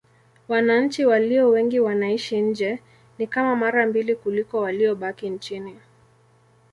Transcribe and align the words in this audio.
Wananchi 0.47 1.05
walio 1.05 1.49
wengi 1.49 1.79
wanaishi 1.79 2.41
nje: 2.41 2.79
ni 3.17 3.27
kama 3.27 3.55
mara 3.55 3.85
mbili 3.87 4.15
kuliko 4.15 4.59
waliobaki 4.61 5.29
nchini. 5.29 5.75